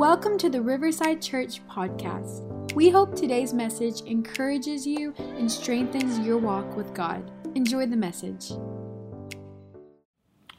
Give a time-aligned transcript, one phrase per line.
[0.00, 2.72] Welcome to the Riverside Church podcast.
[2.72, 7.30] We hope today's message encourages you and strengthens your walk with God.
[7.54, 8.50] Enjoy the message.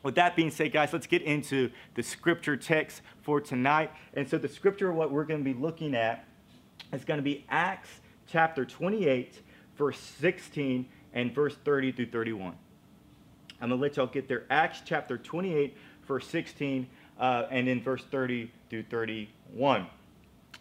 [0.04, 3.89] With that being said, guys, let's get into the scripture text for tonight.
[4.13, 6.23] And so, the scripture, what we're going to be looking at,
[6.94, 7.89] is going to be Acts
[8.28, 9.42] chapter 28,
[9.76, 12.53] verse 16, and verse 30 through 31.
[13.60, 14.46] I'm going to let y'all get there.
[14.51, 15.76] Acts chapter 28,
[16.08, 16.88] verse 16,
[17.20, 19.85] uh, and then verse 30 through 31.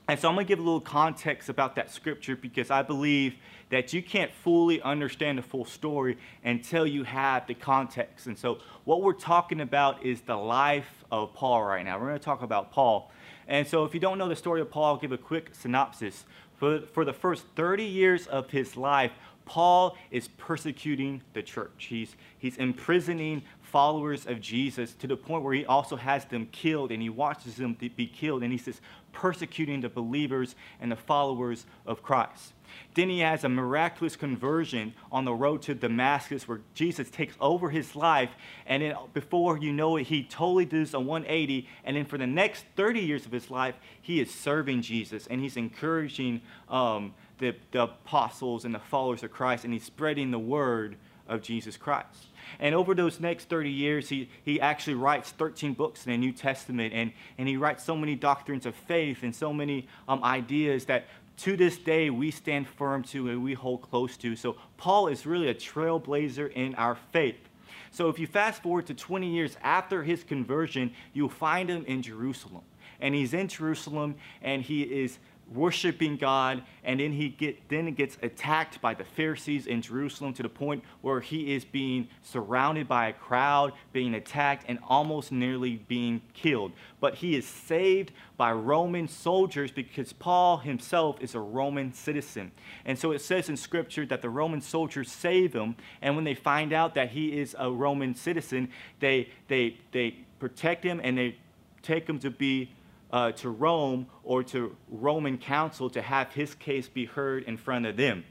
[0.09, 3.37] And so I'm going to give a little context about that scripture because I believe
[3.69, 8.27] that you can't fully understand the full story until you have the context.
[8.27, 12.01] And so what we're talking about is the life of Paul right now.
[12.01, 13.12] We're going to talk about Paul.
[13.47, 16.25] And so if you don't know the story of Paul, I'll give a quick synopsis.
[16.56, 19.12] For, for the first 30 years of his life,
[19.51, 21.87] Paul is persecuting the church.
[21.89, 26.93] He's, he's imprisoning followers of Jesus to the point where he also has them killed
[26.93, 28.81] and he watches them be killed and he says,
[29.13, 32.53] persecuting the believers and the followers of Christ.
[32.95, 37.70] Then he has a miraculous conversion on the road to Damascus where Jesus takes over
[37.70, 38.31] his life.
[38.67, 41.69] And then before you know it, he totally does a 180.
[41.83, 45.41] And then for the next 30 years of his life, he is serving Jesus and
[45.41, 50.38] he's encouraging um, the, the apostles and the followers of Christ and he's spreading the
[50.38, 50.96] word
[51.28, 52.27] of Jesus Christ.
[52.58, 56.33] And over those next 30 years, he, he actually writes 13 books in the New
[56.33, 60.86] Testament, and, and he writes so many doctrines of faith and so many um, ideas
[60.86, 61.06] that
[61.38, 64.36] to this day we stand firm to and we hold close to.
[64.36, 67.48] So Paul is really a trailblazer in our faith.
[67.92, 72.02] So if you fast forward to 20 years after his conversion, you'll find him in
[72.02, 72.62] Jerusalem.
[73.00, 75.18] And he's in Jerusalem and he is
[75.53, 80.42] worshiping God, and then he get then gets attacked by the Pharisees in Jerusalem to
[80.42, 85.77] the point where he is being surrounded by a crowd, being attacked, and almost nearly
[85.89, 86.73] being killed.
[87.01, 92.53] But he is saved by Roman soldiers because Paul himself is a Roman citizen.
[92.85, 96.35] And so it says in Scripture that the Roman soldiers save him, and when they
[96.35, 98.70] find out that he is a Roman citizen,
[99.01, 101.36] they they they protect him and they
[101.83, 102.70] take him to be
[103.13, 107.87] uh, to Rome or to Roman council to have his case be heard in front
[107.87, 108.25] of them.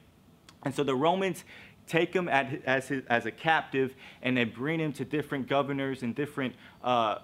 [0.64, 1.44] And so the Romans
[1.88, 6.04] take him at, as, his, as a captive and they bring him to different governors
[6.04, 7.20] and different, uh,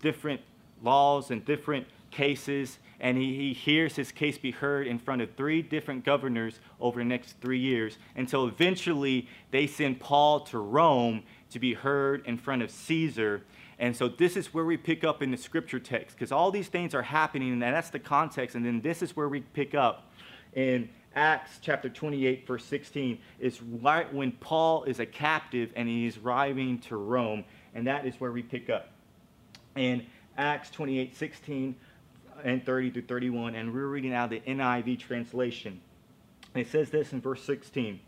[0.00, 0.40] different
[0.82, 2.78] laws and different cases.
[3.00, 7.00] And he, he hears his case be heard in front of three different governors over
[7.00, 12.36] the next three years until eventually they send Paul to Rome to be heard in
[12.36, 13.44] front of Caesar.
[13.84, 16.68] And so this is where we pick up in the scripture text because all these
[16.68, 18.56] things are happening and that's the context.
[18.56, 20.10] And then this is where we pick up
[20.54, 26.16] in Acts chapter 28, verse 16, is right when Paul is a captive and he's
[26.16, 27.44] arriving to Rome.
[27.74, 28.88] And that is where we pick up.
[29.76, 30.06] In
[30.38, 31.76] Acts 28, 16
[32.42, 35.78] and 30 through 31, and we're reading out the NIV translation.
[36.54, 38.00] It says this in verse 16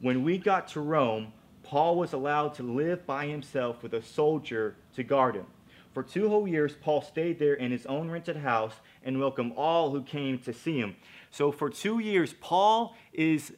[0.00, 1.32] When we got to Rome,
[1.64, 5.46] Paul was allowed to live by himself with a soldier to guard him.
[5.92, 9.90] For two whole years, Paul stayed there in his own rented house and welcomed all
[9.90, 10.96] who came to see him.
[11.30, 13.52] So for two years, Paul is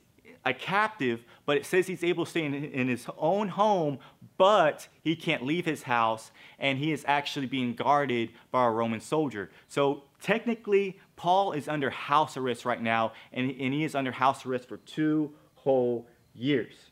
[0.44, 3.98] a captive, but it says he's able to stay in, in, his own home,
[4.38, 9.00] but he can't leave his house, and he is actually being guarded by a Roman
[9.00, 9.50] soldier.
[9.66, 14.46] So technically, Paul is under house arrest right now, and, and he is under house
[14.46, 16.85] arrest for two whole years.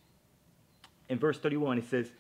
[1.09, 2.11] In verse 31, it says,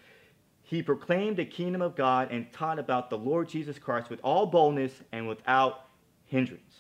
[0.62, 4.46] he proclaimed the kingdom of God and taught about the Lord Jesus Christ with all
[4.46, 5.86] boldness and without
[6.24, 6.74] hindrance.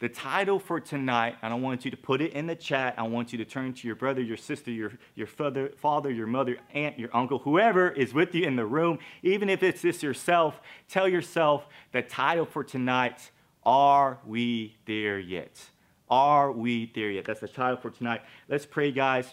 [0.00, 2.96] The title for tonight, and I want you to put it in the chat.
[2.98, 6.26] I want you to turn to your brother, your sister, your, your father, father, your
[6.26, 10.02] mother, aunt, your uncle, whoever is with you in the room, even if it's just
[10.02, 13.30] yourself, tell yourself the title for tonight,
[13.64, 15.70] Are We There Yet?
[16.10, 17.24] Are we there yet?
[17.24, 18.20] That's the title for tonight.
[18.46, 19.32] Let's pray, guys.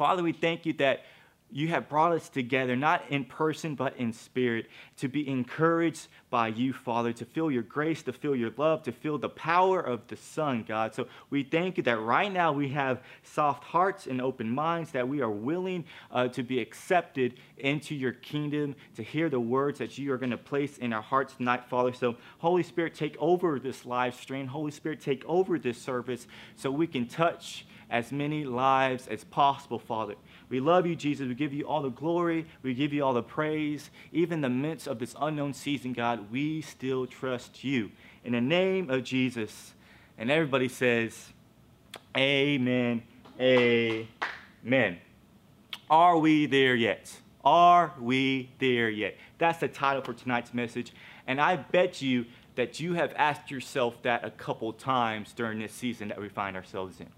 [0.00, 1.04] Father, we thank you that
[1.50, 4.66] you have brought us together, not in person, but in spirit,
[4.96, 8.92] to be encouraged by you, Father, to feel your grace, to feel your love, to
[8.92, 10.94] feel the power of the Son, God.
[10.94, 15.06] So we thank you that right now we have soft hearts and open minds, that
[15.06, 19.98] we are willing uh, to be accepted into your kingdom, to hear the words that
[19.98, 21.92] you are going to place in our hearts tonight, Father.
[21.92, 24.46] So, Holy Spirit, take over this live stream.
[24.46, 26.26] Holy Spirit, take over this service
[26.56, 30.14] so we can touch as many lives as possible, Father.
[30.48, 31.26] We love you, Jesus.
[31.28, 32.46] We give you all the glory.
[32.62, 33.90] We give you all the praise.
[34.12, 37.90] Even in the midst of this unknown season, God, we still trust you.
[38.24, 39.74] In the name of Jesus.
[40.16, 41.32] And everybody says,
[42.16, 43.02] Amen.
[43.40, 44.98] Amen.
[45.88, 47.16] Are we there yet?
[47.44, 49.16] Are we there yet?
[49.38, 50.92] That's the title for tonight's message.
[51.26, 52.26] And I bet you
[52.56, 56.56] that you have asked yourself that a couple times during this season that we find
[56.56, 57.08] ourselves in.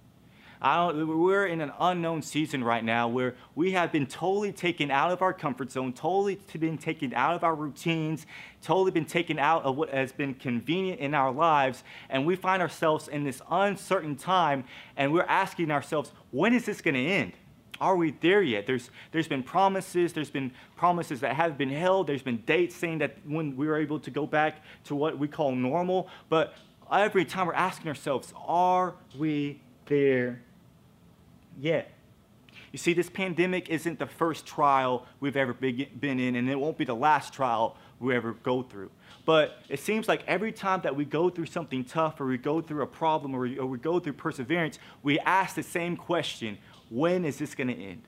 [0.62, 5.20] We're in an unknown season right now where we have been totally taken out of
[5.20, 8.26] our comfort zone, totally been taken out of our routines,
[8.62, 12.62] totally been taken out of what has been convenient in our lives, and we find
[12.62, 14.64] ourselves in this uncertain time,
[14.97, 17.32] and we're asking ourselves, when is this going to end?
[17.81, 18.65] Are we there yet?
[18.65, 20.12] There's, there's been promises.
[20.12, 22.06] There's been promises that have been held.
[22.06, 25.26] There's been dates saying that when we are able to go back to what we
[25.26, 26.08] call normal.
[26.29, 26.55] But
[26.93, 30.43] every time we're asking ourselves, are we there
[31.59, 31.91] yet?
[32.73, 36.79] You see, this pandemic isn't the first trial we've ever been in, and it won't
[36.79, 38.91] be the last trial we ever go through.
[39.25, 42.61] But it seems like every time that we go through something tough, or we go
[42.61, 46.59] through a problem, or we, go through perseverance, we ask the same question
[46.91, 48.03] when is this going to end?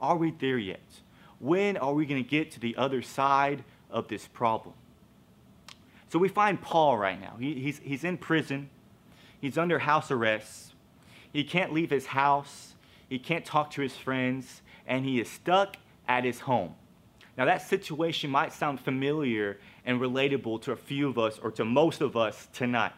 [0.00, 0.80] Are we there yet?
[1.38, 4.74] When are we going to get to the other side of this problem?
[6.08, 7.36] So we find Paul right now.
[7.38, 8.70] He, he's, he's in prison,
[9.40, 10.72] he's under house arrest,
[11.32, 12.74] he can't leave his house,
[13.08, 15.76] he can't talk to his friends, and he is stuck
[16.06, 16.74] at his home.
[17.36, 21.64] Now, that situation might sound familiar and relatable to a few of us or to
[21.64, 22.92] most of us tonight.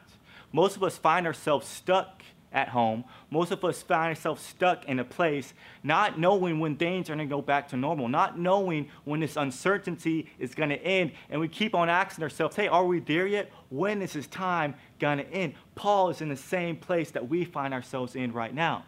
[0.53, 2.23] Most of us find ourselves stuck
[2.53, 3.05] at home.
[3.31, 7.29] Most of us find ourselves stuck in a place not knowing when things are going
[7.29, 11.13] to go back to normal, not knowing when this uncertainty is going to end.
[11.29, 13.53] And we keep on asking ourselves, hey, are we there yet?
[13.69, 15.55] When is this time going to end?
[15.75, 18.85] Paul is in the same place that we find ourselves in right now.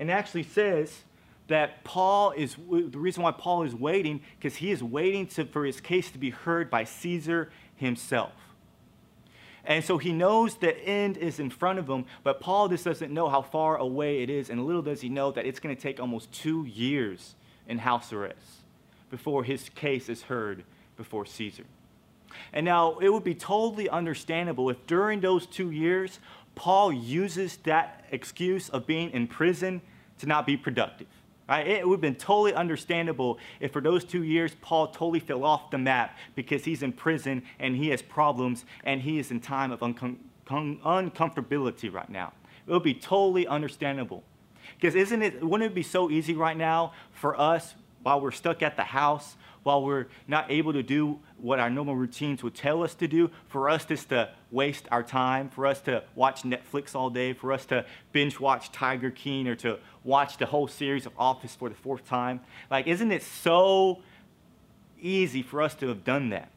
[0.00, 1.04] And actually says
[1.46, 5.64] that Paul is, the reason why Paul is waiting, because he is waiting to, for
[5.64, 8.32] his case to be heard by Caesar himself.
[9.64, 13.12] And so he knows the end is in front of him, but Paul just doesn't
[13.12, 14.48] know how far away it is.
[14.48, 17.34] And little does he know that it's going to take almost two years
[17.68, 18.62] in house arrest
[19.10, 20.64] before his case is heard
[20.96, 21.64] before Caesar.
[22.52, 26.20] And now it would be totally understandable if during those two years,
[26.54, 29.80] Paul uses that excuse of being in prison
[30.18, 31.06] to not be productive.
[31.48, 31.66] Right?
[31.66, 35.70] It would have been totally understandable if for those two years Paul totally fell off
[35.70, 39.72] the map because he's in prison and he has problems and he is in time
[39.72, 42.32] of uncom- uncomfortability right now.
[42.68, 44.22] It would be totally understandable.
[44.76, 48.62] Because isn't it, wouldn't it be so easy right now for us while we're stuck
[48.62, 52.82] at the house while we're not able to do what our normal routines would tell
[52.82, 56.94] us to do, for us just to waste our time, for us to watch Netflix
[56.94, 61.06] all day, for us to binge watch Tiger King or to watch the whole series
[61.06, 62.40] of Office for the fourth time.
[62.70, 64.00] Like, isn't it so
[65.00, 66.50] easy for us to have done that?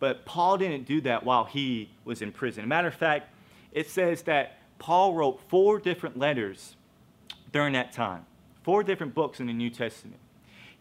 [0.00, 2.66] But Paul didn't do that while he was in prison.
[2.68, 3.32] Matter of fact,
[3.72, 6.76] it says that Paul wrote four different letters
[7.52, 8.26] during that time,
[8.64, 10.18] four different books in the New Testament.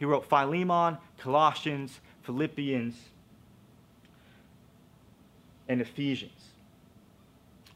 [0.04, 2.94] He wrote Philemon, Colossians, Philippians,
[5.70, 6.50] and Ephesians.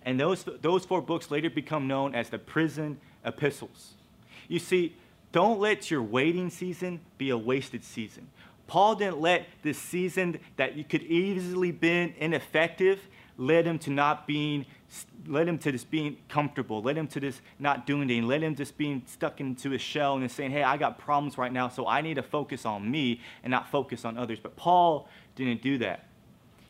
[0.03, 3.94] And those, those four books later become known as the prison epistles.
[4.50, 4.97] You see,
[5.31, 8.27] don't let your waiting season be a wasted season.
[8.68, 13.00] Paul didn't let this season that you could easily been ineffective
[13.38, 14.66] led him to not being
[15.28, 18.56] led him to just being comfortable, led him to just not doing anything, led him
[18.56, 21.86] just being stuck into his shell and saying, hey, I got problems right now, so
[21.86, 24.39] I need to focus on me and not focus on others.
[24.42, 26.06] But Paul didn't do that.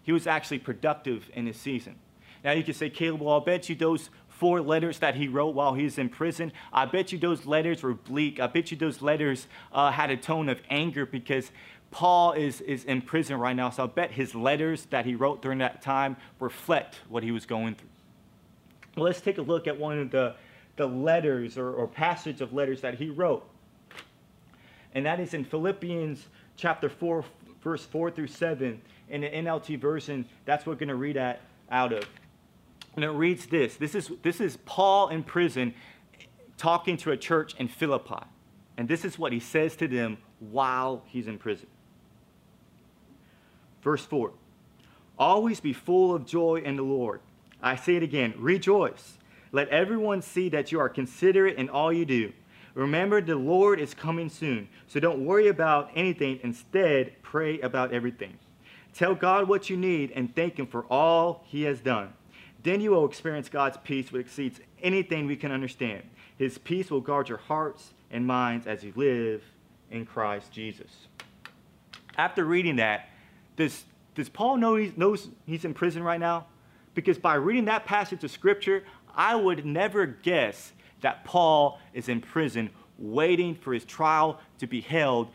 [0.01, 1.95] He was actually productive in his season.
[2.43, 5.55] Now you could say, Caleb, well, I'll bet you those four letters that he wrote
[5.55, 8.39] while he was in prison, I bet you those letters were bleak.
[8.39, 11.51] I bet you those letters uh, had a tone of anger because
[11.91, 13.69] Paul is, is in prison right now.
[13.69, 17.45] So I bet his letters that he wrote during that time reflect what he was
[17.45, 17.89] going through.
[18.95, 20.35] Well, let's take a look at one of the,
[20.75, 23.47] the letters or, or passage of letters that he wrote.
[24.93, 26.25] And that is in Philippians
[26.55, 27.23] chapter 4,
[27.63, 28.81] verse 4 through 7.
[29.09, 31.41] In the NLT version, that's what we're going to read at,
[31.71, 32.05] out of.
[32.95, 33.75] And it reads this.
[33.75, 35.73] This is, this is Paul in prison
[36.57, 38.25] talking to a church in Philippi.
[38.77, 41.67] And this is what he says to them while he's in prison.
[43.87, 44.33] Verse 4
[45.17, 47.21] Always be full of joy in the Lord.
[47.63, 49.17] I say it again rejoice.
[49.53, 52.33] Let everyone see that you are considerate in all you do.
[52.73, 56.41] Remember, the Lord is coming soon, so don't worry about anything.
[56.43, 58.37] Instead, pray about everything.
[58.93, 62.11] Tell God what you need and thank Him for all He has done.
[62.63, 66.03] Then you will experience God's peace, which exceeds anything we can understand.
[66.37, 69.45] His peace will guard your hearts and minds as you live
[69.89, 71.07] in Christ Jesus.
[72.17, 73.11] After reading that,
[73.57, 73.83] does,
[74.15, 76.47] does Paul know he knows he's in prison right now?
[76.93, 78.83] Because by reading that passage of scripture,
[79.13, 80.71] I would never guess
[81.01, 85.29] that Paul is in prison waiting for his trial to be held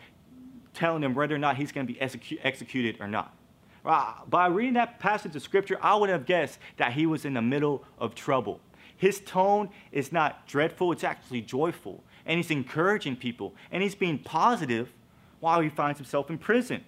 [0.75, 3.37] telling him whether or not he's going to be execu- executed or not.
[3.85, 7.43] By reading that passage of scripture, I would have guessed that he was in the
[7.43, 8.61] middle of trouble.
[8.97, 12.03] His tone is not dreadful, it's actually joyful.
[12.25, 14.93] And he's encouraging people, and he's being positive
[15.41, 16.85] while he finds himself in prison.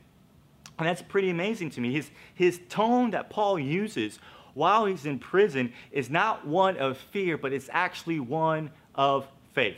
[0.78, 1.92] And that's pretty amazing to me.
[1.92, 4.18] His, his tone that Paul uses
[4.54, 9.76] while he's in prison is not one of fear, but it's actually one of faith.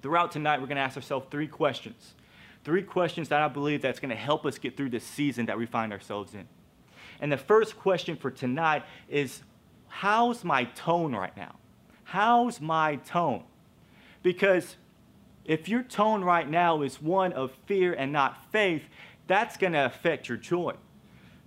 [0.00, 2.14] Throughout tonight, we're going to ask ourselves three questions.
[2.64, 5.58] Three questions that I believe that's going to help us get through this season that
[5.58, 6.46] we find ourselves in.
[7.20, 9.42] And the first question for tonight is
[9.88, 11.56] how's my tone right now?
[12.04, 13.44] How's my tone?
[14.22, 14.76] Because
[15.44, 18.82] if your tone right now is one of fear and not faith,
[19.28, 20.74] that's going to affect your joy.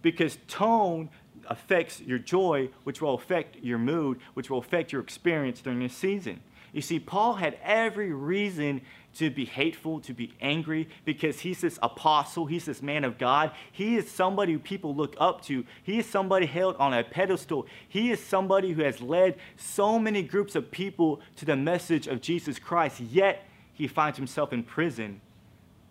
[0.01, 1.09] Because tone
[1.47, 5.95] affects your joy, which will affect your mood, which will affect your experience during this
[5.95, 6.41] season.
[6.73, 8.81] You see, Paul had every reason
[9.15, 13.51] to be hateful, to be angry, because he's this apostle, he's this man of God.
[13.71, 15.65] He is somebody who people look up to.
[15.83, 17.67] He is somebody held on a pedestal.
[17.89, 22.21] He is somebody who has led so many groups of people to the message of
[22.21, 25.19] Jesus Christ, yet he finds himself in prison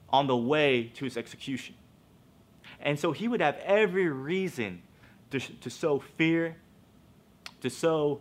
[0.09, 1.75] on the way to his execution.
[2.83, 4.83] And so he would have every reason
[5.31, 6.57] to, to sow fear,
[7.61, 8.21] to sow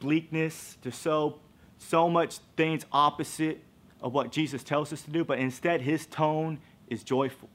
[0.00, 1.38] bleakness, to sow
[1.78, 3.60] so much things opposite
[4.00, 7.48] of what Jesus tells us to do, but instead his tone is joyful.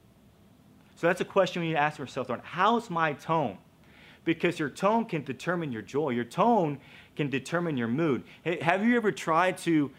[0.96, 3.58] So that's a question we need to ask ourselves how's my tone?
[4.24, 6.10] Because your tone can determine your joy.
[6.10, 6.78] Your tone
[7.16, 8.24] can determine your mood.
[8.44, 9.90] Have you ever tried to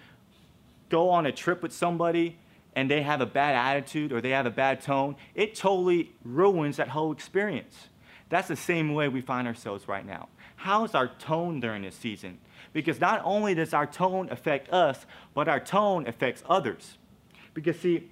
[0.90, 2.38] go on a trip with somebody
[2.76, 5.16] and they have a bad attitude or they have a bad tone?
[5.36, 7.90] It totally ruins that whole experience.
[8.30, 10.30] That's the same way we find ourselves right now.
[10.56, 12.38] How's our tone during this season?
[12.74, 16.98] Because not only does our tone affect us, but our tone affects others.
[17.54, 18.10] Because, see,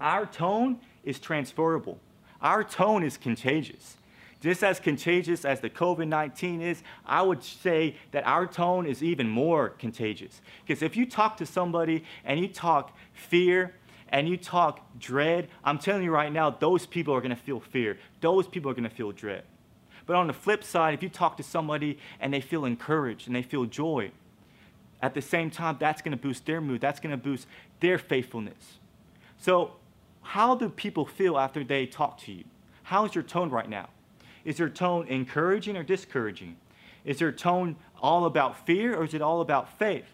[0.00, 2.00] our tone is transferable,
[2.40, 3.96] our tone is contagious.
[4.40, 9.02] Just as contagious as the COVID 19 is, I would say that our tone is
[9.02, 10.40] even more contagious.
[10.64, 13.74] Because if you talk to somebody and you talk fear,
[14.08, 17.60] and you talk dread, I'm telling you right now, those people are going to feel
[17.60, 17.98] fear.
[18.20, 19.42] Those people are going to feel dread.
[20.06, 23.34] But on the flip side, if you talk to somebody and they feel encouraged and
[23.34, 24.12] they feel joy,
[25.02, 26.80] at the same time, that's going to boost their mood.
[26.80, 27.46] That's going to boost
[27.80, 28.78] their faithfulness.
[29.38, 29.72] So,
[30.22, 32.44] how do people feel after they talk to you?
[32.84, 33.88] How's your tone right now?
[34.46, 36.56] Is your tone encouraging or discouraging?
[37.04, 40.06] Is your tone all about fear or is it all about faith?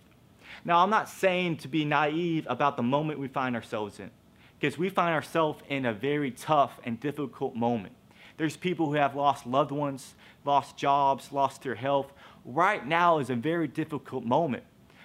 [0.65, 4.11] Now, I'm not saying to be naive about the moment we find ourselves in,
[4.59, 7.95] because we find ourselves in a very tough and difficult moment.
[8.39, 10.15] There's people who have lost loved ones,
[10.47, 12.11] lost jobs, lost their health.
[12.47, 14.63] Right now is a very difficult moment.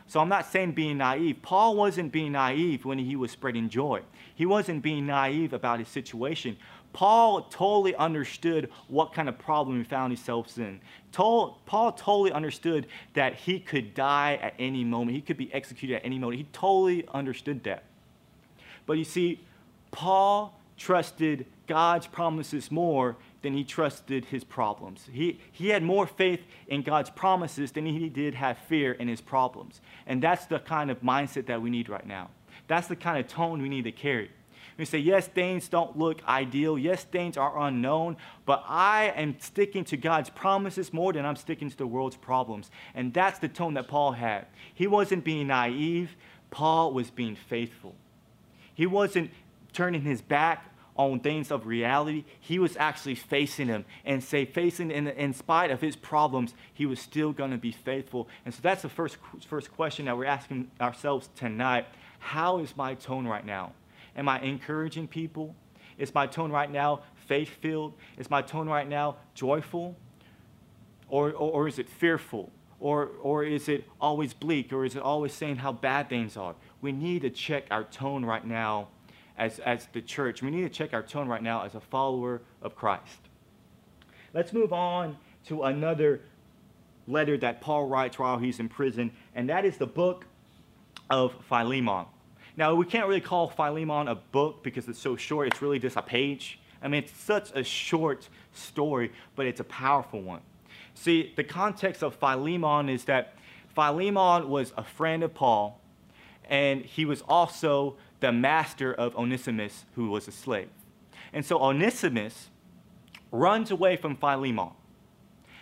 [0.08, 1.42] So I'm not saying being naive.
[1.42, 4.02] Paul wasn't being naive when he was spreading joy.
[4.36, 6.58] He wasn't being naive about his situation.
[6.94, 10.80] Paul totally understood what kind of problem he found himself in.
[11.12, 15.16] Paul totally understood that he could die at any moment.
[15.16, 16.40] He could be executed at any moment.
[16.40, 17.84] He totally understood that.
[18.86, 19.42] But you see,
[19.92, 25.08] Paul trusted God's promises more than he trusted his problems.
[25.12, 29.22] He, he had more faith in God's promises than he did have fear in his
[29.22, 29.82] problems.
[30.06, 32.30] And that's the kind of mindset that we need right now.
[32.68, 34.32] That's the kind of tone we need to carry.
[34.78, 36.78] We say, yes, things don't look ideal.
[36.78, 41.70] Yes, things are unknown, but I am sticking to God's promises more than I'm sticking
[41.70, 42.70] to the world's problems.
[42.94, 44.46] And that's the tone that Paul had.
[44.74, 46.16] He wasn't being naive,
[46.52, 47.96] Paul was being faithful.
[48.74, 49.32] He wasn't
[49.74, 54.92] turning his back on things of reality, he was actually facing them and say, facing
[54.92, 58.28] in, in spite of his problems, he was still going to be faithful.
[58.46, 61.86] And so that's the first, first question that we're asking ourselves tonight.
[62.20, 63.74] How is my tone right now?
[64.16, 65.56] Am I encouraging people?
[66.00, 67.94] Is my tone right now faith filled?
[68.18, 69.96] Is my tone right now joyful?
[71.10, 72.52] Or, or, or is it fearful?
[72.80, 74.74] Or, or is it always bleak?
[74.74, 76.56] Or is it always saying how bad things are?
[76.82, 78.88] We need to check our tone right now
[79.38, 80.42] as, as the church.
[80.42, 83.20] We need to check our tone right now as a follower of Christ.
[84.34, 86.22] Let's move on to another
[87.08, 90.26] letter that Paul writes while he's in prison, and that is the book
[91.10, 92.06] of Philemon.
[92.58, 95.48] Now, we can't really call Philemon a book because it's so short.
[95.48, 96.60] It's really just a page.
[96.82, 100.42] I mean, it's such a short story, but it's a powerful one.
[100.96, 103.36] See, the context of Philemon is that
[103.76, 105.80] Philemon was a friend of Paul,
[106.50, 110.70] and he was also the master of Onesimus, who was a slave.
[111.34, 112.50] And so Onesimus
[113.32, 114.72] runs away from Philemon.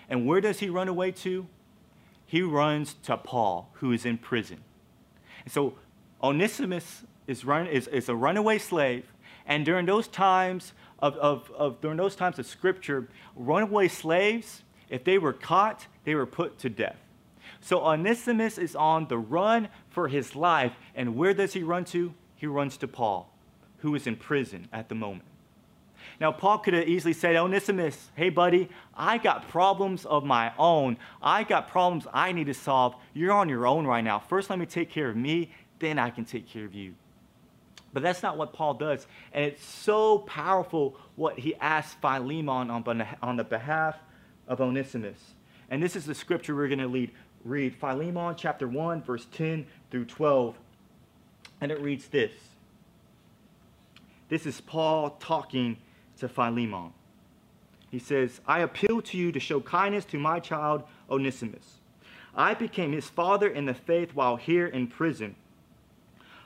[0.10, 1.48] And where does he run away to?
[2.26, 4.64] He runs to Paul, who is in prison.
[5.44, 5.76] And so
[6.24, 9.12] Onesimus is, run, is, is a runaway slave.
[9.46, 15.04] And during those times of, of, of, during those times of scripture, runaway slaves, if
[15.04, 16.98] they were caught, they were put to death.
[17.62, 20.74] So Onesimus is on the run for his life.
[20.96, 22.14] And where does he run to?
[22.36, 23.34] He runs to Paul,
[23.80, 25.26] who is in prison at the moment.
[26.20, 30.54] Now, Paul could have easily said, oh, Onesimus, hey, buddy, I got problems of my
[30.58, 30.98] own.
[31.22, 32.96] I got problems I need to solve.
[33.14, 34.20] You're on your own right now.
[34.20, 36.94] First, let me take care of me, then I can take care of you.
[37.92, 39.08] But that's not what Paul does.
[39.32, 43.98] And it's so powerful what he asks Philemon on, on the behalf
[44.48, 45.34] of Onesimus.
[45.70, 47.10] And this is the scripture we're going to
[47.44, 50.58] read Philemon chapter 1, verse 10 through 12.
[51.66, 52.32] And it reads this
[54.30, 55.78] This is Paul talking
[56.20, 56.94] to Philemon.
[57.90, 61.80] He says, I appeal to you to show kindness to my child Onesimus.
[62.36, 65.38] I became his father in the faith while here in prison.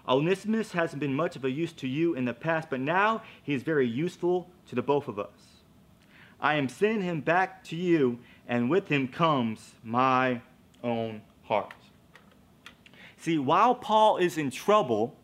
[0.07, 3.53] Onesimus hasn't been much of a use to you in the past, but now he
[3.53, 5.59] is very useful to the both of us.
[6.39, 10.39] I am sending him back to you, and with him comes my
[10.81, 11.73] own heart.
[13.19, 15.15] See, while Paul is in trouble,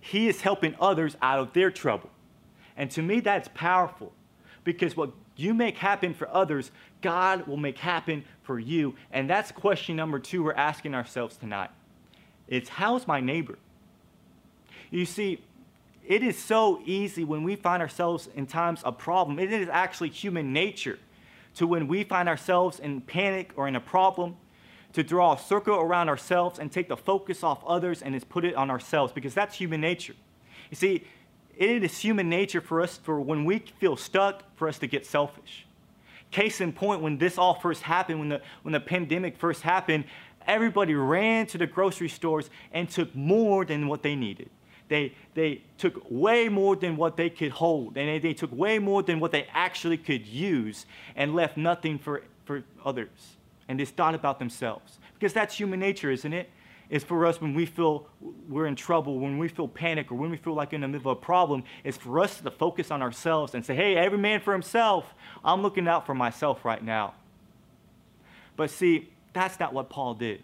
[0.00, 2.10] he is helping others out of their trouble.
[2.76, 4.12] And to me, that's powerful
[4.64, 6.70] because what you make happen for others,
[7.00, 8.96] God will make happen for you.
[9.12, 11.70] And that's question number two we're asking ourselves tonight.
[12.48, 13.58] It's how's my neighbor?
[14.90, 15.42] You see,
[16.06, 19.38] it is so easy when we find ourselves in times of problem.
[19.38, 20.98] It is actually human nature
[21.56, 24.36] to when we find ourselves in panic or in a problem
[24.96, 28.46] to draw a circle around ourselves and take the focus off others and just put
[28.46, 30.14] it on ourselves because that's human nature.
[30.70, 31.04] You see,
[31.54, 35.04] it is human nature for us, for when we feel stuck, for us to get
[35.04, 35.66] selfish.
[36.30, 40.04] Case in point, when this all first happened, when the, when the pandemic first happened,
[40.46, 44.48] everybody ran to the grocery stores and took more than what they needed.
[44.88, 48.78] They, they took way more than what they could hold, and they, they took way
[48.78, 53.35] more than what they actually could use, and left nothing for, for others.
[53.68, 54.98] And just thought about themselves.
[55.14, 56.36] Because that's human nature, isn't it?
[56.36, 56.50] it?
[56.88, 58.06] is for us when we feel
[58.48, 61.10] we're in trouble, when we feel panic, or when we feel like in the middle
[61.10, 64.40] of a problem, it's for us to focus on ourselves and say, hey, every man
[64.40, 65.14] for himself.
[65.44, 67.14] I'm looking out for myself right now.
[68.56, 70.42] But see, that's not what Paul did.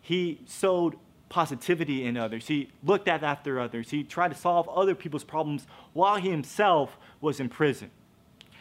[0.00, 0.96] He sowed
[1.28, 2.46] positivity in others.
[2.46, 3.90] He looked at after others.
[3.90, 7.90] He tried to solve other people's problems while he himself was in prison.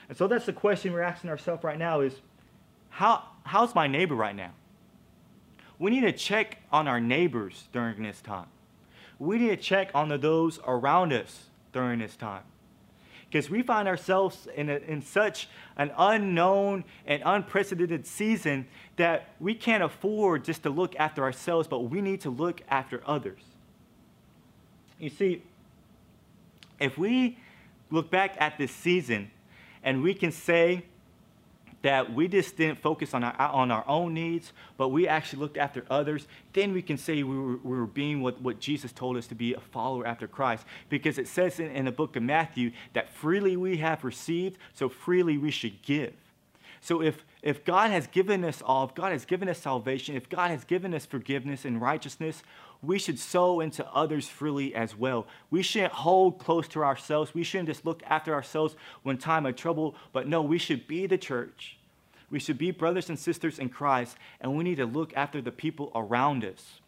[0.10, 2.22] And so that's the question we're asking ourselves right now is
[2.94, 4.52] how, how's my neighbor right now?
[5.80, 8.46] We need to check on our neighbors during this time.
[9.18, 12.44] We need to check on the, those around us during this time.
[13.28, 19.56] Because we find ourselves in, a, in such an unknown and unprecedented season that we
[19.56, 23.42] can't afford just to look after ourselves, but we need to look after others.
[25.00, 25.42] You see,
[26.80, 27.40] if we
[27.90, 29.32] look back at this season
[29.82, 30.84] and we can say
[31.84, 35.58] that we just didn't focus on our, on our own needs, but we actually looked
[35.58, 39.18] after others, then we can say we were, we were being what, what Jesus told
[39.18, 40.66] us to be a follower after Christ.
[40.90, 44.90] Because it says in, in the book of Matthew that freely we have received, so
[44.90, 46.14] freely we should give.
[46.80, 50.30] So if, if God has given us all, if God has given us salvation, if
[50.30, 52.44] God has given us forgiveness and righteousness,
[52.84, 55.26] we should sow into others freely as well.
[55.50, 57.34] We shouldn't hold close to ourselves.
[57.34, 61.08] We shouldn't just look after ourselves when time of trouble, but no, we should be
[61.08, 61.78] the church.
[62.30, 65.52] We should be brothers and sisters in Christ, and we need to look after the
[65.52, 66.80] people around us.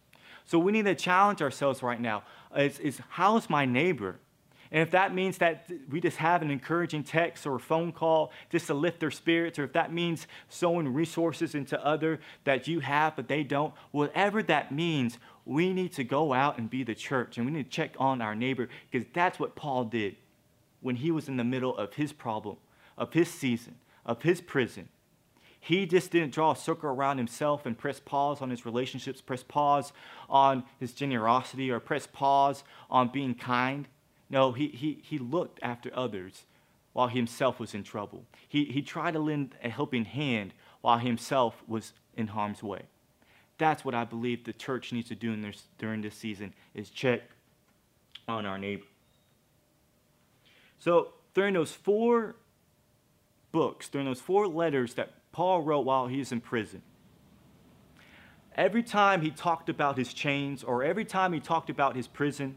[0.44, 2.24] So we need to challenge ourselves right now
[2.56, 4.16] is, is how's my neighbor?
[4.70, 8.32] And if that means that we just have an encouraging text or a phone call
[8.50, 12.80] just to lift their spirits, or if that means sowing resources into other that you
[12.80, 16.94] have but they don't, whatever that means, we need to go out and be the
[16.94, 20.16] church and we need to check on our neighbor because that's what Paul did
[20.80, 22.56] when he was in the middle of his problem,
[22.98, 24.88] of his season, of his prison.
[25.60, 29.42] He just didn't draw a circle around himself and press pause on his relationships, press
[29.42, 29.92] pause
[30.28, 33.88] on his generosity, or press pause on being kind.
[34.28, 36.44] No, he, he, he looked after others
[36.92, 38.24] while he himself was in trouble.
[38.48, 42.82] He, he tried to lend a helping hand while himself was in harm's way.
[43.58, 47.22] That's what I believe the church needs to do this, during this season is check
[48.28, 48.84] on our neighbor.
[50.78, 52.36] So during those four
[53.52, 56.82] books, during those four letters that Paul wrote while he was in prison,
[58.54, 62.56] every time he talked about his chains or every time he talked about his prison,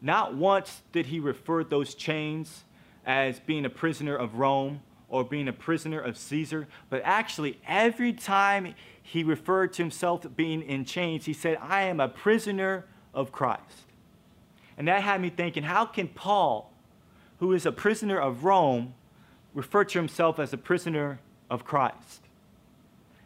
[0.00, 2.64] not once did he refer those chains
[3.06, 8.12] as being a prisoner of Rome or being a prisoner of Caesar, but actually every
[8.12, 8.74] time
[9.06, 13.84] he referred to himself being in chains, he said, I am a prisoner of Christ.
[14.76, 16.72] And that had me thinking how can Paul,
[17.38, 18.94] who is a prisoner of Rome,
[19.52, 22.22] refer to himself as a prisoner of Christ?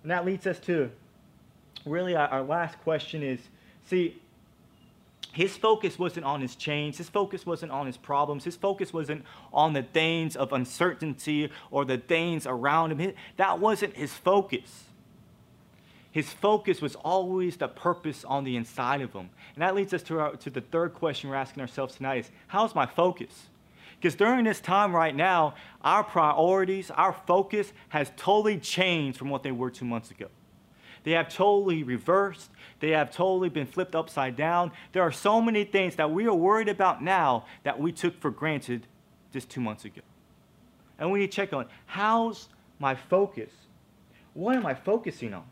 [0.02, 0.90] And that leads us to
[1.86, 3.40] really our, last question is
[3.86, 4.20] see,
[5.32, 6.98] his focus wasn't on his chains.
[6.98, 8.42] His focus wasn't on his problems.
[8.42, 13.12] His focus wasn't on the things of uncertainty or the things around him.
[13.36, 14.87] That wasn't his focus.
[16.10, 19.30] His focus was always the purpose on the inside of him.
[19.54, 22.30] And that leads us to, our, to the third question we're asking ourselves tonight is,
[22.46, 23.46] how's my focus?
[24.00, 29.42] Because during this time right now, our priorities, our focus has totally changed from what
[29.42, 30.28] they were two months ago.
[31.04, 32.50] They have totally reversed.
[32.80, 34.72] They have totally been flipped upside down.
[34.92, 38.30] There are so many things that we are worried about now that we took for
[38.30, 38.86] granted
[39.32, 40.02] just two months ago.
[40.98, 43.50] And we need to check on how's my focus?
[44.34, 45.44] What am I focusing on?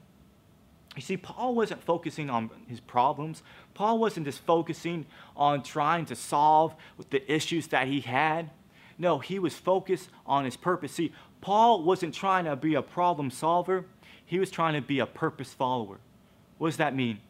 [0.96, 3.42] You see, Paul wasn't focusing on his problems.
[3.74, 5.04] Paul wasn't just focusing
[5.36, 6.74] on trying to solve
[7.10, 8.50] the issues that he had.
[8.98, 10.92] No, he was focused on his purpose.
[10.92, 13.84] See, Paul wasn't trying to be a problem solver,
[14.24, 15.98] he was trying to be a purpose follower.
[16.58, 17.20] What does that mean?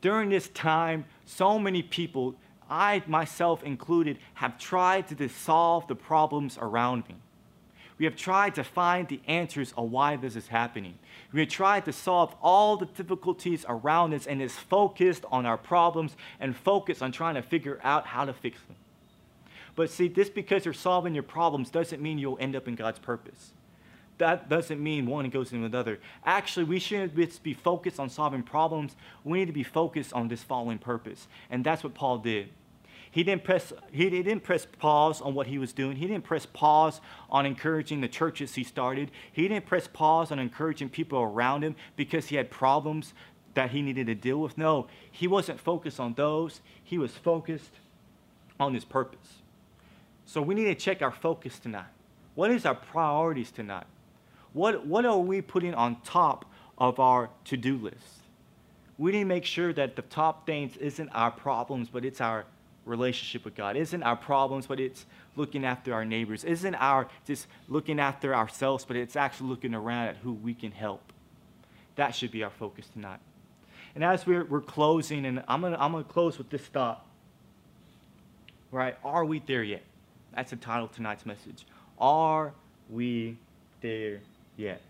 [0.00, 2.36] During this time, so many people,
[2.70, 7.16] I myself included, have tried to solve the problems around me.
[7.98, 10.98] We have tried to find the answers of why this is happening.
[11.32, 15.56] We have tried to solve all the difficulties around us and is focused on our
[15.56, 18.76] problems and focused on trying to figure out how to fix them.
[19.74, 22.98] But see, just because you're solving your problems doesn't mean you'll end up in God's
[22.98, 23.52] purpose.
[24.18, 25.98] That doesn't mean one goes into another.
[26.24, 28.96] Actually, we shouldn't just be focused on solving problems.
[29.24, 31.28] We need to be focused on this following purpose.
[31.50, 32.48] And that's what Paul did.
[33.16, 35.96] He didn't press, he didn't press pause on what he was doing.
[35.96, 37.00] He didn't press pause
[37.30, 39.10] on encouraging the churches he started.
[39.32, 43.14] He didn't press pause on encouraging people around him because he had problems
[43.54, 44.58] that he needed to deal with.
[44.58, 46.60] No, he wasn't focused on those.
[46.84, 47.70] He was focused
[48.60, 49.36] on his purpose.
[50.26, 51.86] So we need to check our focus tonight.
[52.34, 53.86] What is our priorities tonight?
[54.52, 56.44] What, what are we putting on top
[56.76, 58.20] of our to do list?
[58.98, 62.44] We need to make sure that the top things isn't our problems, but it's our
[62.86, 63.76] relationship with God.
[63.76, 66.44] Isn't our problems, but it's looking after our neighbors.
[66.44, 70.72] Isn't our just looking after ourselves, but it's actually looking around at who we can
[70.72, 71.12] help.
[71.96, 73.20] That should be our focus tonight.
[73.94, 77.04] And as we're, we're closing, and I'm gonna I'm gonna close with this thought.
[78.70, 78.96] Right?
[79.04, 79.82] Are we there yet?
[80.34, 81.66] That's the title of tonight's message.
[81.98, 82.52] Are
[82.90, 83.36] we
[83.80, 84.20] there
[84.56, 84.82] yet?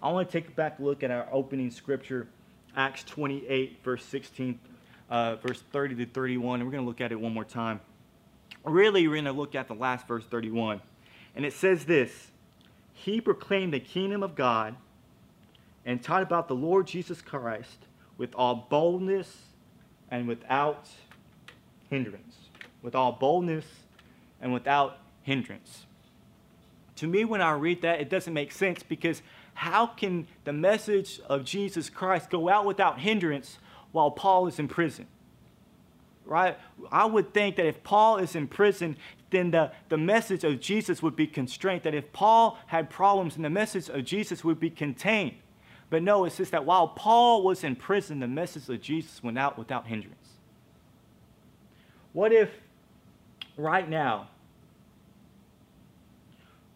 [0.00, 2.28] I want to take a back look at our opening scripture,
[2.76, 4.60] Acts 28, verse 16
[5.10, 7.80] uh, verse 30 to 31, and we're going to look at it one more time.
[8.64, 10.80] Really, we're going to look at the last verse 31.
[11.34, 12.30] And it says this
[12.92, 14.76] He proclaimed the kingdom of God
[15.84, 17.86] and taught about the Lord Jesus Christ
[18.18, 19.34] with all boldness
[20.10, 20.88] and without
[21.88, 22.36] hindrance.
[22.82, 23.64] With all boldness
[24.40, 25.86] and without hindrance.
[26.96, 29.22] To me, when I read that, it doesn't make sense because
[29.54, 33.58] how can the message of Jesus Christ go out without hindrance
[33.92, 35.06] while Paul is in prison.
[36.24, 36.58] Right?
[36.92, 38.96] I would think that if Paul is in prison,
[39.30, 41.84] then the, the message of Jesus would be constrained.
[41.84, 45.36] That if Paul had problems, then the message of Jesus would be contained.
[45.90, 49.38] But no, it's just that while Paul was in prison, the message of Jesus went
[49.38, 50.28] out without hindrance.
[52.12, 52.50] What if
[53.56, 54.28] right now,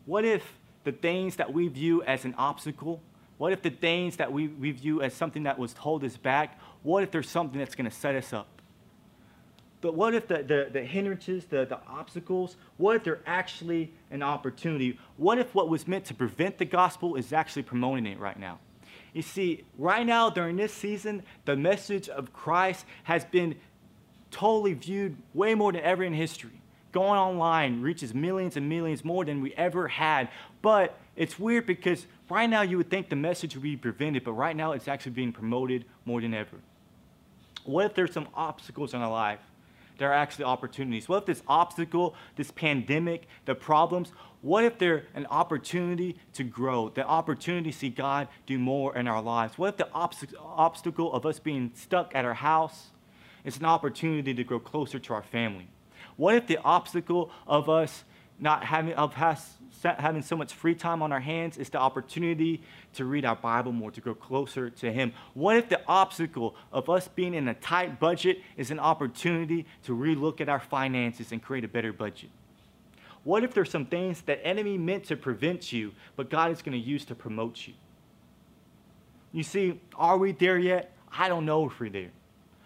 [0.07, 0.43] what if
[0.85, 3.01] the things that we view as an obstacle,
[3.39, 6.59] what if the things that we, we view as something that was hold us back,
[6.83, 8.49] what if there's something that's going to set us up?
[9.83, 14.23] But what if the, the, the hindrances, the, the obstacles, what if they're actually an
[14.23, 14.99] opportunity?
[15.17, 18.61] What if what was meant to prevent the gospel is actually promoting it right now?
[19.13, 23.57] You see, right now during this season, the message of Christ has been
[24.31, 26.63] totally viewed way more than ever in history.
[26.93, 30.29] Going online reaches millions and millions more than we ever had.
[30.63, 34.33] But it's weird because right now you would think the message would be prevented, but
[34.33, 36.59] right now it's actually being promoted more than ever.
[37.65, 39.41] What if there's some obstacles in our life?
[39.99, 41.09] There are actually opportunities.
[41.09, 46.89] What if this obstacle, this pandemic, the problems, what if they're an opportunity to grow,
[46.89, 49.57] the opportunity to see God do more in our lives?
[49.57, 52.89] What if the obstacle of us being stuck at our house
[53.45, 55.69] is an opportunity to grow closer to our family?
[56.17, 58.03] What if the obstacle of us
[58.39, 62.63] not having, of has, having so much free time on our hands is the opportunity
[62.95, 65.13] to read our Bible more, to grow closer to Him?
[65.35, 69.97] What if the obstacle of us being in a tight budget is an opportunity to
[69.97, 72.31] relook at our finances and create a better budget?
[73.25, 76.73] What if there's some things that enemy meant to prevent you, but God is going
[76.73, 77.75] to use to promote you?
[79.33, 80.93] You see, are we there yet?
[81.11, 82.11] I don't know if we're there.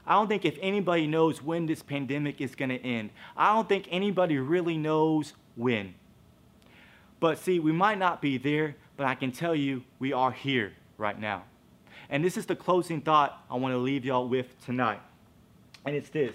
[0.06, 3.10] I don't think if anybody knows when this pandemic is going to end.
[3.36, 5.94] I don't think anybody really knows when.
[7.18, 10.72] But see, we might not be there, but I can tell you we are here
[10.98, 11.44] right now.
[12.08, 15.00] And this is the closing thought I want to leave y'all with tonight.
[15.84, 16.34] And it's this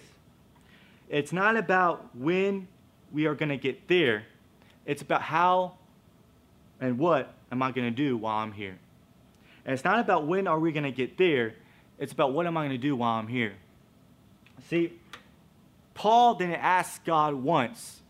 [1.09, 2.67] it's not about when
[3.11, 4.23] we are going to get there,
[4.85, 5.73] it's about how
[6.79, 8.77] and what am I going to do while I'm here.
[9.65, 11.53] And it's not about when are we going to get there,
[11.99, 13.53] it's about what am I going to do while I'm here.
[14.69, 14.93] See,
[15.93, 18.00] Paul didn't ask God once,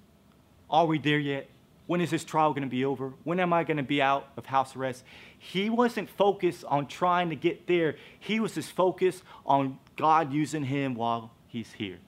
[0.72, 1.50] Are we there yet?
[1.86, 3.14] When is this trial going to be over?
[3.26, 5.04] When am I going to be out of house arrest?
[5.38, 7.98] He wasn't focused on trying to get there.
[8.20, 12.00] He was just focused on God using him while he's here.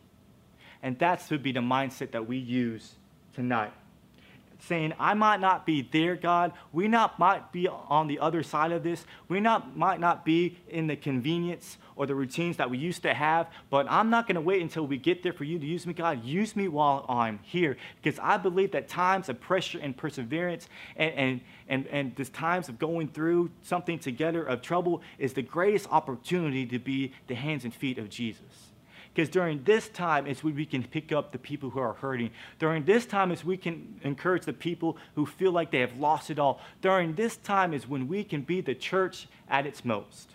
[0.82, 2.94] And that should be the mindset that we use
[3.34, 3.74] tonight
[4.68, 6.54] saying, I might not be there, God.
[6.72, 9.06] We not might be on the other side of this.
[9.28, 13.14] We not might not be in the convenience or the routines that we used to
[13.14, 15.86] have, but I'm not going to wait until we get there for you to use
[15.86, 16.24] me, God.
[16.24, 17.78] Use me while I'm here.
[18.02, 22.70] Because I believe that times of pressure and perseverance and, and, and, and this times
[22.70, 27.66] of going through something together of trouble is the greatest opportunity to be the hands
[27.66, 28.73] and feet of Jesus.
[29.14, 32.32] Because during this time is when we can pick up the people who are hurting.
[32.58, 36.32] During this time is we can encourage the people who feel like they have lost
[36.32, 36.60] it all.
[36.82, 40.32] During this time is when we can be the church at its most.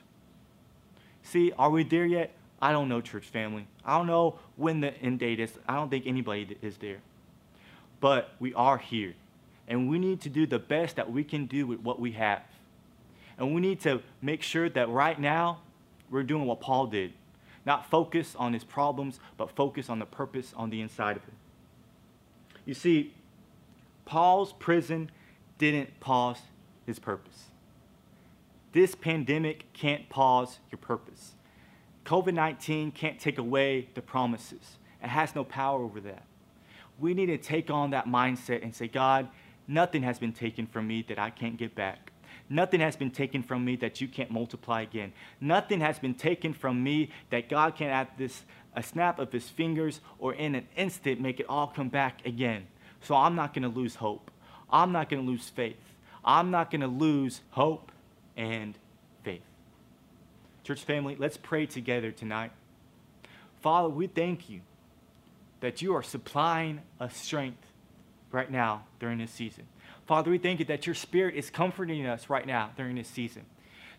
[1.24, 2.30] See, are we there yet?
[2.62, 3.66] I don't know, church family.
[3.84, 5.52] I don't know when the end date is.
[5.68, 6.98] I don't think anybody is there.
[8.00, 9.14] But we are here.
[9.66, 12.42] And we need to do the best that we can do with what we have.
[13.36, 15.60] And we need to make sure that right now
[16.10, 17.12] we're doing what Paul did
[17.68, 21.36] not focus on his problems, but focus on the purpose on the inside of him.
[22.64, 23.14] You see,
[24.06, 25.10] Paul's prison
[25.58, 26.40] didn't pause
[26.86, 27.44] his purpose.
[28.72, 31.34] This pandemic can't pause your purpose.
[32.06, 36.24] COVID 19 can't take away the promises, it has no power over that.
[36.98, 39.28] We need to take on that mindset and say, God,
[39.68, 42.12] nothing has been taken from me that I can't get back.
[42.50, 45.12] Nothing has been taken from me that you can't multiply again.
[45.40, 49.48] Nothing has been taken from me that God can at this a snap of his
[49.48, 52.66] fingers or in an instant make it all come back again.
[53.02, 54.30] So I'm not going to lose hope.
[54.70, 55.76] I'm not going to lose faith.
[56.24, 57.90] I'm not going to lose hope
[58.36, 58.76] and
[59.22, 59.42] faith.
[60.64, 62.52] Church family, let's pray together tonight.
[63.60, 64.60] Father, we thank you
[65.60, 67.66] that you are supplying us strength
[68.30, 69.64] right now during this season.
[70.08, 73.44] Father, we thank you that your spirit is comforting us right now during this season.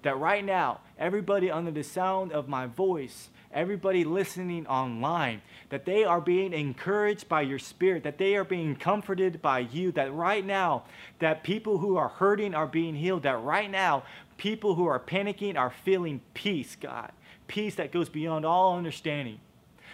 [0.02, 6.04] That right now, everybody under the sound of my voice, everybody listening online, that they
[6.06, 10.44] are being encouraged by your spirit, that they are being comforted by you, that right
[10.44, 10.82] now,
[11.20, 14.02] that people who are hurting are being healed, that right now,
[14.38, 17.12] people who are panicking are feeling peace, God.
[17.48, 19.40] Peace that goes beyond all understanding.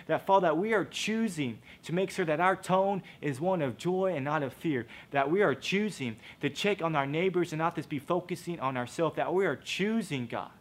[0.07, 3.77] That, Father, that we are choosing to make sure that our tone is one of
[3.77, 4.85] joy and not of fear.
[5.11, 8.77] That we are choosing to check on our neighbors and not just be focusing on
[8.77, 9.15] ourselves.
[9.15, 10.51] That we are choosing, God.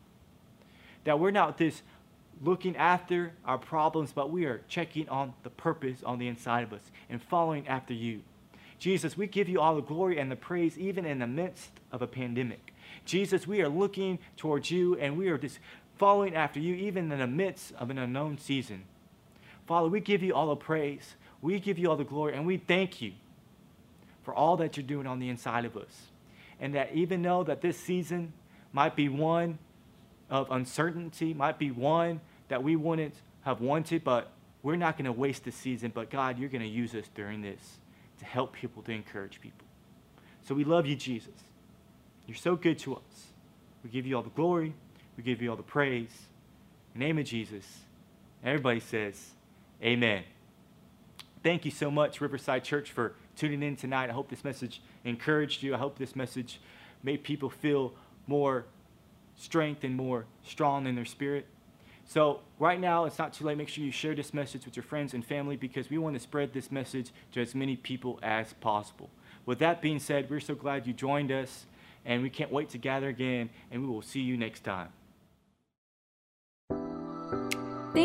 [1.04, 1.83] That we're not just
[2.42, 6.72] looking after our problems, but we are checking on the purpose on the inside of
[6.72, 8.22] us and following after you.
[8.78, 12.02] Jesus, we give you all the glory and the praise even in the midst of
[12.02, 12.72] a pandemic.
[13.04, 15.59] Jesus, we are looking towards you and we are just
[15.96, 18.85] following after you even in the midst of an unknown season.
[19.66, 21.14] Father, we give you all the praise.
[21.40, 23.12] We give you all the glory, and we thank you
[24.22, 26.07] for all that you're doing on the inside of us.
[26.61, 28.33] And that even though that this season
[28.72, 29.59] might be one
[30.31, 34.31] of uncertainty, might be one that we wouldn't have wanted, but
[34.62, 35.92] we're not going to waste this season.
[35.94, 37.79] But God, you're going to use us during this
[38.18, 39.66] to help people, to encourage people.
[40.42, 41.35] So we love you, Jesus.
[42.27, 43.27] You're so good to us.
[43.83, 44.74] We give you all the glory.
[45.16, 46.11] We give you all the praise.
[46.94, 47.66] In the name of Jesus.
[48.42, 49.31] Everybody says,
[49.83, 50.25] Amen.
[51.43, 54.09] Thank you so much, Riverside Church, for tuning in tonight.
[54.09, 55.75] I hope this message encouraged you.
[55.75, 56.61] I hope this message
[57.03, 57.93] made people feel
[58.27, 58.65] more
[59.37, 61.47] strength and more strong in their spirit.
[62.07, 63.59] So, right now, it's not too late.
[63.59, 66.21] Make sure you share this message with your friends and family because we want to
[66.21, 69.11] spread this message to as many people as possible.
[69.47, 71.67] With that being said, we're so glad you joined us,
[72.05, 74.89] and we can't wait to gather again, and we will see you next time.